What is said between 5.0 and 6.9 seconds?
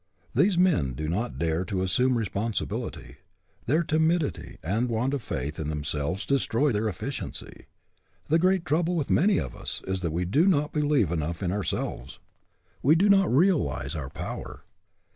of faith in themselves destroy their